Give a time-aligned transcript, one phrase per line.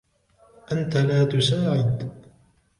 [0.71, 2.11] أنت لا تساعد.